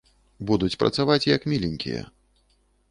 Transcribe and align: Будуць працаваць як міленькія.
Будуць 0.51 0.79
працаваць 0.81 1.29
як 1.35 1.47
міленькія. 1.55 2.01